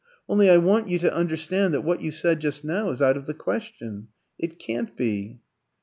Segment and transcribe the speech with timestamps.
[0.27, 3.27] Only I want you to understand that what you said just now is out of
[3.27, 4.07] the question.
[4.39, 5.41] It can't be."